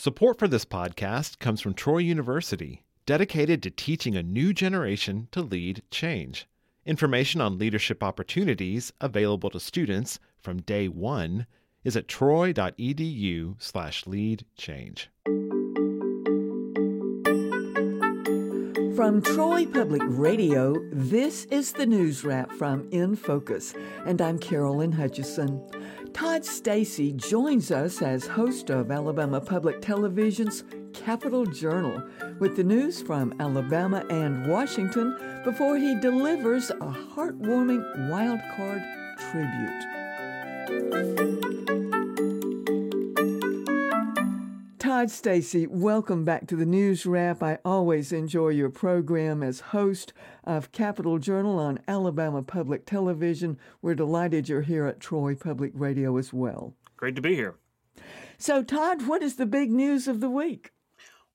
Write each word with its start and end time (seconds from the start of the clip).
Support 0.00 0.38
for 0.38 0.46
this 0.46 0.64
podcast 0.64 1.40
comes 1.40 1.60
from 1.60 1.74
Troy 1.74 1.98
University, 1.98 2.84
dedicated 3.04 3.64
to 3.64 3.70
teaching 3.72 4.14
a 4.14 4.22
new 4.22 4.52
generation 4.52 5.26
to 5.32 5.42
lead 5.42 5.82
change. 5.90 6.46
Information 6.86 7.40
on 7.40 7.58
leadership 7.58 8.00
opportunities 8.00 8.92
available 9.00 9.50
to 9.50 9.58
students 9.58 10.20
from 10.38 10.62
day 10.62 10.86
one 10.86 11.48
is 11.82 11.96
at 11.96 12.06
troy.edu 12.06 13.60
From 18.98 19.22
Troy 19.22 19.64
Public 19.64 20.02
Radio, 20.06 20.74
this 20.90 21.44
is 21.52 21.70
the 21.70 21.86
news 21.86 22.24
wrap 22.24 22.50
from 22.50 22.88
In 22.90 23.14
Focus, 23.14 23.72
and 24.04 24.20
I'm 24.20 24.40
Carolyn 24.40 24.92
Hutcheson. 24.92 25.62
Todd 26.12 26.44
Stacy 26.44 27.12
joins 27.12 27.70
us 27.70 28.02
as 28.02 28.26
host 28.26 28.70
of 28.70 28.90
Alabama 28.90 29.40
Public 29.40 29.80
Television's 29.80 30.64
Capitol 30.94 31.46
Journal 31.46 32.02
with 32.40 32.56
the 32.56 32.64
news 32.64 33.00
from 33.00 33.32
Alabama 33.38 34.04
and 34.10 34.48
Washington 34.48 35.16
before 35.44 35.76
he 35.76 35.94
delivers 36.00 36.70
a 36.70 36.74
heartwarming 36.74 38.10
wild 38.10 38.40
card 38.56 38.82
tribute. 39.30 39.84
Todd 44.98 45.10
Stacy, 45.12 45.64
welcome 45.68 46.24
back 46.24 46.48
to 46.48 46.56
the 46.56 46.66
News 46.66 47.06
Wrap. 47.06 47.40
I 47.40 47.60
always 47.64 48.10
enjoy 48.10 48.48
your 48.48 48.68
program 48.68 49.44
as 49.44 49.60
host 49.60 50.12
of 50.42 50.72
Capitol 50.72 51.20
Journal 51.20 51.56
on 51.56 51.78
Alabama 51.86 52.42
Public 52.42 52.84
Television. 52.84 53.60
We're 53.80 53.94
delighted 53.94 54.48
you're 54.48 54.62
here 54.62 54.86
at 54.86 54.98
Troy 54.98 55.36
Public 55.36 55.70
Radio 55.72 56.16
as 56.16 56.32
well. 56.32 56.74
Great 56.96 57.14
to 57.14 57.22
be 57.22 57.36
here. 57.36 57.54
So, 58.38 58.64
Todd, 58.64 59.06
what 59.06 59.22
is 59.22 59.36
the 59.36 59.46
big 59.46 59.70
news 59.70 60.08
of 60.08 60.18
the 60.18 60.28
week? 60.28 60.72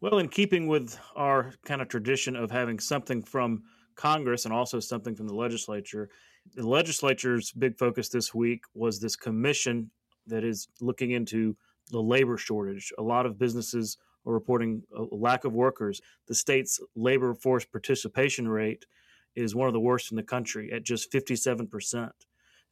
Well, 0.00 0.20
in 0.20 0.30
keeping 0.30 0.66
with 0.66 0.98
our 1.14 1.52
kind 1.66 1.82
of 1.82 1.88
tradition 1.88 2.36
of 2.36 2.50
having 2.50 2.78
something 2.78 3.22
from 3.22 3.64
Congress 3.94 4.46
and 4.46 4.54
also 4.54 4.80
something 4.80 5.14
from 5.14 5.28
the 5.28 5.36
legislature, 5.36 6.08
the 6.54 6.66
legislature's 6.66 7.52
big 7.52 7.76
focus 7.76 8.08
this 8.08 8.32
week 8.32 8.62
was 8.72 8.98
this 8.98 9.16
commission 9.16 9.90
that 10.26 10.44
is 10.44 10.66
looking 10.80 11.10
into 11.10 11.54
the 11.90 12.02
labor 12.02 12.36
shortage. 12.36 12.92
A 12.98 13.02
lot 13.02 13.26
of 13.26 13.38
businesses 13.38 13.98
are 14.26 14.32
reporting 14.32 14.82
a 14.96 15.02
lack 15.14 15.44
of 15.44 15.52
workers. 15.52 16.00
The 16.28 16.34
state's 16.34 16.80
labor 16.94 17.34
force 17.34 17.64
participation 17.64 18.48
rate 18.48 18.86
is 19.34 19.54
one 19.54 19.68
of 19.68 19.74
the 19.74 19.80
worst 19.80 20.10
in 20.10 20.16
the 20.16 20.22
country 20.22 20.72
at 20.72 20.84
just 20.84 21.12
57%. 21.12 22.10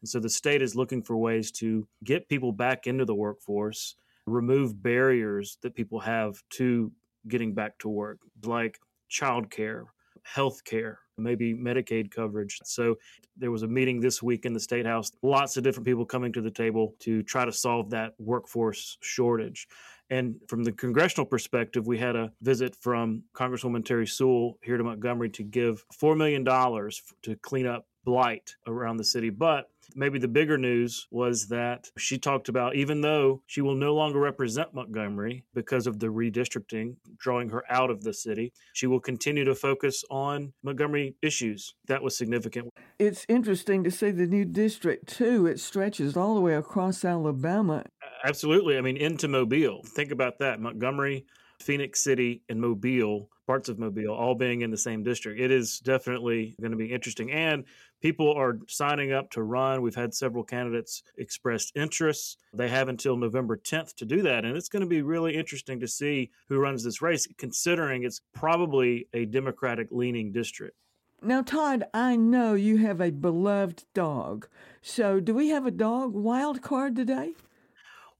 And 0.01 0.09
so 0.09 0.21
the 0.21 0.29
state 0.29 0.63
is 0.63 0.77
looking 0.77 1.03
for 1.03 1.17
ways 1.17 1.51
to 1.53 1.87
get 2.05 2.29
people 2.29 2.53
back 2.53 2.87
into 2.87 3.05
the 3.05 3.15
workforce, 3.15 3.97
remove 4.27 4.83
barriers 4.83 5.59
that 5.63 5.75
people 5.75 6.01
have 6.01 6.43
to 6.51 6.93
getting 7.27 7.55
back 7.55 7.79
to 7.79 7.89
work, 7.89 8.19
like 8.45 8.79
childcare, 9.11 9.85
health 10.23 10.65
care, 10.65 11.01
maybe 11.19 11.55
Medicaid 11.55 12.11
coverage. 12.11 12.61
So 12.65 12.97
there 13.37 13.51
was 13.51 13.63
a 13.63 13.69
meeting 13.69 14.01
this 14.01 14.23
week 14.23 14.47
in 14.47 14.53
the 14.53 14.61
State 14.61 14.87
House, 14.87 15.11
lots 15.23 15.57
of 15.57 15.65
different 15.65 15.87
people 15.87 16.05
coming 16.05 16.33
to 16.33 16.41
the 16.41 16.51
table 16.51 16.95
to 17.01 17.23
try 17.23 17.45
to 17.45 17.53
solve 17.53 17.91
that 17.91 18.15
workforce 18.19 18.99
shortage. 19.01 19.69
And 20.11 20.37
from 20.49 20.65
the 20.65 20.73
congressional 20.73 21.27
perspective, 21.27 21.87
we 21.87 21.99
had 21.99 22.17
a 22.17 22.33
visit 22.41 22.75
from 22.77 23.23
Congresswoman 23.35 23.83
Terri 23.83 24.09
Sewell 24.09 24.59
here 24.63 24.79
to 24.79 24.85
Montgomery 24.85 25.29
to 25.31 25.43
give 25.43 25.85
$4 26.01 26.17
million 26.17 26.45
to 26.45 27.37
clean 27.43 27.67
up 27.67 27.87
blight 28.05 28.55
around 28.67 28.97
the 28.97 29.05
city. 29.05 29.31
But 29.31 29.71
maybe 29.95 30.19
the 30.19 30.29
bigger 30.29 30.59
news 30.59 31.07
was 31.11 31.49
that 31.49 31.91
she 31.99 32.19
talked 32.19 32.49
about 32.49 32.77
even 32.77 33.01
though 33.01 33.43
she 33.47 33.61
will 33.61 33.75
no 33.75 33.95
longer 33.95 34.19
represent 34.19 34.75
Montgomery 34.75 35.45
because 35.55 35.87
of 35.87 35.99
the 35.99 36.09
redistricting, 36.09 36.97
drawing 37.19 37.49
her 37.51 37.65
out 37.71 37.91
of 37.91 38.03
the 38.03 38.13
city, 38.13 38.53
she 38.73 38.87
will 38.87 39.01
continue 39.01 39.45
to 39.45 39.55
focus 39.55 40.05
on 40.11 40.53
Montgomery 40.63 41.17
issues. 41.23 41.75
That 41.87 42.03
was 42.03 42.17
significant. 42.17 42.69
It's 42.99 43.25
interesting 43.29 43.85
to 43.85 43.91
see 43.91 44.11
the 44.11 44.27
new 44.27 44.45
district, 44.45 45.09
too. 45.09 45.47
It 45.47 45.61
stretches 45.61 46.17
all 46.17 46.35
the 46.35 46.41
way 46.41 46.55
across 46.55 47.05
Alabama. 47.05 47.85
Absolutely. 48.25 48.77
I 48.77 48.81
mean, 48.81 48.97
into 48.97 49.29
Mobile. 49.29 49.83
Think 49.85 50.11
about 50.11 50.39
that. 50.41 50.61
Montgomery, 50.61 51.25
Phenix 51.61 52.01
City, 52.03 52.43
and 52.49 52.61
Mobile 52.61 53.29
parts 53.49 53.71
of 53.71 53.79
Mobile 53.79 54.13
all 54.13 54.35
being 54.35 54.61
in 54.61 54.71
the 54.71 54.77
same 54.77 55.03
district. 55.03 55.41
It 55.41 55.51
is 55.51 55.81
definitely 55.81 56.55
going 56.61 56.71
to 56.71 56.77
be 56.77 56.93
interesting. 56.93 57.33
And 57.33 57.65
people 58.03 58.31
are 58.31 58.59
signing 58.69 59.13
up 59.13 59.31
to 59.31 59.43
run. 59.43 59.81
We've 59.81 59.95
had 59.95 60.13
several 60.13 60.45
candidates 60.45 61.03
express 61.17 61.73
interest. 61.75 62.41
They 62.53 62.69
have 62.69 62.89
until 62.89 63.17
November 63.17 63.57
10th 63.57 63.95
to 63.97 64.05
do 64.05 64.21
that. 64.21 64.45
And 64.45 64.55
it's 64.55 64.69
going 64.69 64.83
to 64.83 64.87
be 64.87 65.01
really 65.01 65.35
interesting 65.35 65.81
to 65.81 65.89
see 65.89 66.31
who 66.51 66.59
runs 66.59 66.85
this 66.85 67.01
race, 67.01 67.27
considering 67.39 68.03
it's 68.03 68.21
probably 68.35 69.09
a 69.15 69.25
Democratic 69.25 69.89
leaning 69.91 70.31
district. 70.31 70.77
Now, 71.23 71.41
Todd, 71.41 71.85
I 71.95 72.17
know 72.17 72.53
you 72.53 72.77
have 72.77 73.01
a 73.01 73.11
beloved 73.11 73.85
dog. 73.95 74.47
So, 74.83 75.21
do 75.21 75.35
we 75.35 75.49
have 75.49 75.65
a 75.65 75.71
dog 75.71 76.13
wild 76.13 76.61
card 76.61 76.95
today? 76.95 77.33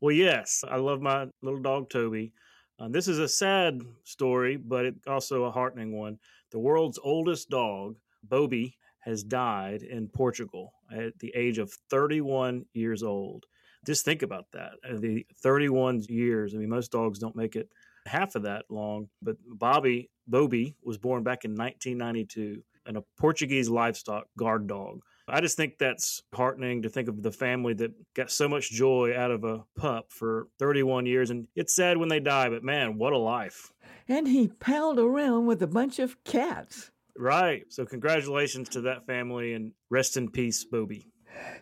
Well, 0.01 0.15
yes. 0.15 0.65
I 0.67 0.77
love 0.77 1.03
my 1.03 1.27
little 1.43 1.61
dog, 1.61 1.91
Toby. 1.91 2.33
Uh, 2.79 2.89
this 2.89 3.09
is 3.09 3.19
a 3.19 3.29
sad 3.29 3.83
story, 4.05 4.57
but 4.57 4.85
it, 4.87 4.95
also 5.07 5.45
a 5.45 5.51
heartening 5.51 5.97
one. 5.97 6.19
The 6.53 6.59
world's 6.59 6.99
oldest 7.03 7.51
dog, 7.51 7.97
Bobi, 8.27 8.75
has 9.01 9.25
died 9.25 9.83
in 9.83 10.09
Portugal 10.09 10.73
at 10.93 11.19
the 11.19 11.33
age 11.35 11.59
of 11.59 11.73
31 11.91 12.67
years 12.75 13.03
old. 13.03 13.47
Just 13.87 14.05
think 14.05 14.23
about 14.23 14.47
that. 14.53 14.73
The 15.01 15.27
31 15.43 16.03
years. 16.09 16.55
I 16.55 16.59
mean, 16.59 16.69
most 16.69 16.93
dogs 16.93 17.19
don't 17.19 17.37
make 17.37 17.57
it 17.57 17.69
half 18.07 18.35
of 18.35 18.43
that 18.43 18.65
long, 18.69 19.09
but 19.23 19.37
Bobi, 19.57 20.09
Bobi, 20.31 20.75
was 20.83 20.99
born 20.99 21.23
back 21.23 21.45
in 21.45 21.53
1992 21.53 22.63
and 22.87 22.97
a 22.97 23.05
Portuguese 23.19 23.69
livestock 23.69 24.27
guard 24.37 24.67
dog. 24.67 25.01
I 25.31 25.41
just 25.41 25.57
think 25.57 25.79
that's 25.79 26.23
heartening 26.35 26.83
to 26.83 26.89
think 26.89 27.09
of 27.09 27.23
the 27.23 27.33
family 27.33 27.75
that 27.75 27.93
got 28.15 28.31
so 28.31 28.49
much 28.49 28.71
joy 28.71 29.15
out 29.17 29.31
of 29.31 29.45
a 29.45 29.65
pup 29.77 30.07
for 30.11 30.49
31 30.59 31.07
years. 31.07 31.31
And 31.31 31.47
it's 31.55 31.75
sad 31.75 31.97
when 31.97 32.09
they 32.09 32.21
die, 32.21 32.49
but 32.49 32.65
man, 32.65 32.99
what 32.99 33.13
a 33.13 33.19
life. 33.19 33.73
And 34.09 34.27
he 34.29 34.49
palled 34.49 34.99
around 34.99 35.47
with 35.47 35.63
a 35.63 35.67
bunch 35.67 35.99
of 35.99 36.23
cats. 36.25 36.91
Right. 37.17 37.65
So 37.69 37.85
congratulations 37.85 38.69
to 38.71 38.81
that 38.83 39.07
family 39.07 39.53
and 39.55 39.73
rest 39.91 40.17
in 40.17 40.31
peace, 40.31 40.65
Bobi. 40.65 41.07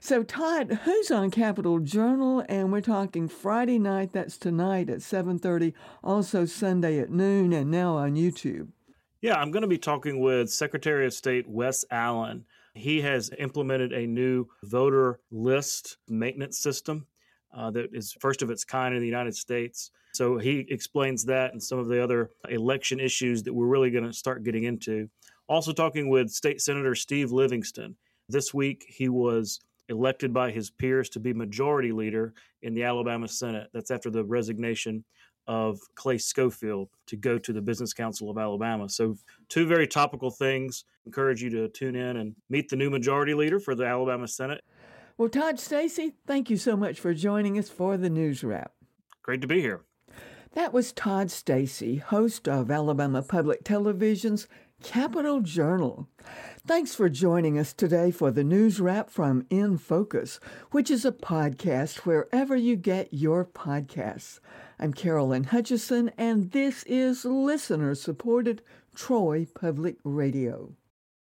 So 0.00 0.22
Todd, 0.22 0.81
who's 0.84 1.10
on 1.10 1.31
Capitol 1.31 1.81
Journal? 1.81 2.44
And 2.48 2.72
we're 2.72 2.81
talking 2.81 3.28
Friday 3.28 3.78
night. 3.78 4.12
That's 4.12 4.38
tonight 4.38 4.88
at 4.88 5.00
7:30. 5.03 5.75
Also 6.03 6.44
Sunday 6.44 6.98
at 6.98 7.10
noon, 7.10 7.53
and 7.53 7.71
now 7.71 7.97
on 7.97 8.15
YouTube. 8.15 8.69
Yeah, 9.22 9.37
I'm 9.37 9.50
going 9.50 9.62
to 9.62 9.69
be 9.69 9.78
talking 9.78 10.21
with 10.21 10.50
Secretary 10.50 11.06
of 11.06 11.15
State 11.15 11.49
Wes 11.49 11.87
Allen. 11.91 12.44
He 12.75 13.00
has 13.00 13.31
implemented 13.38 13.93
a 13.93 14.06
new 14.06 14.47
voter 14.62 15.21
list 15.31 15.97
maintenance 16.06 16.59
system 16.59 17.06
uh, 17.56 17.71
that 17.71 17.88
is 17.94 18.15
first 18.21 18.43
of 18.43 18.50
its 18.50 18.65
kind 18.65 18.94
in 18.94 19.00
the 19.00 19.06
United 19.06 19.34
States. 19.34 19.91
So 20.12 20.37
he 20.37 20.66
explains 20.69 21.25
that 21.25 21.53
and 21.53 21.62
some 21.62 21.78
of 21.78 21.88
the 21.88 22.03
other 22.03 22.31
election 22.50 23.00
issues 23.00 23.43
that 23.44 23.54
we're 23.54 23.66
really 23.66 23.91
going 23.91 24.04
to 24.04 24.12
start 24.12 24.44
getting 24.44 24.65
into. 24.65 25.09
Also, 25.48 25.72
talking 25.72 26.10
with 26.10 26.28
State 26.28 26.60
Senator 26.60 26.94
Steve 26.94 27.33
Livingston. 27.33 27.97
This 28.28 28.53
week, 28.53 28.84
he 28.87 29.09
was 29.09 29.60
elected 29.88 30.34
by 30.34 30.50
his 30.50 30.69
peers 30.71 31.09
to 31.10 31.21
be 31.21 31.33
majority 31.33 31.93
leader 31.93 32.34
in 32.62 32.75
the 32.75 32.83
Alabama 32.83 33.28
Senate. 33.28 33.69
That's 33.72 33.91
after 33.91 34.10
the 34.10 34.25
resignation 34.25 35.04
of 35.47 35.79
Clay 35.95 36.19
Scofield 36.19 36.89
to 37.07 37.17
go 37.17 37.39
to 37.39 37.53
the 37.53 37.61
Business 37.61 37.93
Council 37.93 38.31
of 38.31 38.39
Alabama. 38.39 38.89
So, 38.89 39.17
two 39.49 39.67
very 39.67 39.87
topical 39.87 40.31
things. 40.31 40.84
Encourage 41.05 41.43
you 41.43 41.51
to 41.51 41.69
tune 41.69 41.95
in 41.95 42.17
and 42.17 42.34
meet 42.51 42.69
the 42.69 42.77
new 42.77 42.91
majority 42.91 43.34
leader 43.34 43.61
for 43.61 43.75
the 43.75 43.84
Alabama 43.84 44.27
Senate. 44.27 44.62
Well, 45.19 45.29
Todd 45.29 45.59
Stacy, 45.59 46.15
thank 46.27 46.51
you 46.51 46.57
so 46.57 46.77
much 46.77 47.01
for 47.01 47.15
joining 47.15 47.59
us 47.59 47.71
for 47.71 47.97
the 47.97 48.11
news 48.11 48.45
wrap. 48.45 48.73
Great 49.23 49.41
to 49.41 49.47
be 49.47 49.61
here. 49.61 49.83
That 50.53 50.73
was 50.73 50.93
Todd 50.93 51.31
Stacy, 51.31 51.97
host 51.97 52.48
of 52.48 52.71
Alabama 52.71 53.22
Public 53.22 53.63
Television's 53.63 54.47
Capitol 54.83 55.41
Journal. 55.41 56.09
Thanks 56.66 56.95
for 56.95 57.09
joining 57.09 57.59
us 57.59 57.72
today 57.72 58.10
for 58.10 58.31
the 58.31 58.45
news 58.45 58.81
wrap 58.81 59.10
from 59.10 59.47
In 59.51 59.78
Focus, 59.78 60.41
which 60.71 60.91
is 60.91 61.04
a 61.04 61.13
podcast 61.13 61.98
wherever 61.98 62.57
you 62.57 62.77
get 62.77 63.13
your 63.13 63.45
podcasts. 63.45 64.41
I'm 64.78 64.93
Carolyn 64.93 65.47
Hutcheson, 65.47 66.13
and 66.19 66.51
this 66.51 66.83
is 66.83 67.25
listener 67.25 67.95
supported 67.95 68.61
Troy 68.95 69.47
Public 69.55 69.97
Radio. 70.05 70.75